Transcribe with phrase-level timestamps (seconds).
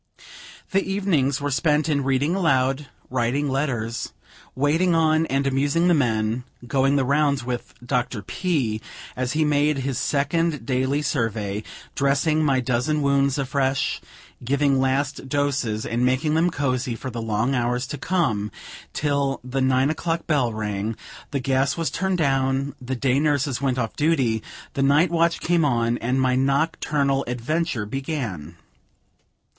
[0.71, 4.13] The evenings were spent in reading aloud, writing letters,
[4.55, 8.23] waiting on and amusing the men, going the rounds with Dr.
[8.23, 8.81] P.,
[9.15, 11.61] as he made his second daily survey,
[11.93, 14.01] dressing my dozen wounds afresh,
[14.43, 18.51] giving last doses, and making them cozy for the long hours to come,
[18.93, 20.95] till the nine o'clock bell rang,
[21.29, 24.41] the gas was turned down, the day nurses went off duty,
[24.73, 28.55] the night watch came on, and my nocturnal adventure began.